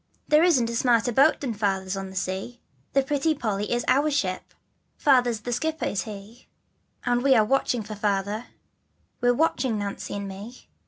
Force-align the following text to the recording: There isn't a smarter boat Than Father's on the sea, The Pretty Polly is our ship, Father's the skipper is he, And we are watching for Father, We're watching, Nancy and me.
There 0.27 0.43
isn't 0.43 0.67
a 0.67 0.73
smarter 0.75 1.11
boat 1.11 1.41
Than 1.41 1.53
Father's 1.53 1.95
on 1.95 2.09
the 2.09 2.15
sea, 2.15 2.59
The 2.93 3.03
Pretty 3.03 3.35
Polly 3.35 3.71
is 3.71 3.85
our 3.87 4.09
ship, 4.09 4.55
Father's 4.97 5.41
the 5.41 5.53
skipper 5.53 5.85
is 5.85 6.05
he, 6.05 6.47
And 7.05 7.21
we 7.21 7.35
are 7.35 7.45
watching 7.45 7.83
for 7.83 7.93
Father, 7.93 8.47
We're 9.21 9.35
watching, 9.35 9.77
Nancy 9.77 10.15
and 10.15 10.27
me. 10.27 10.71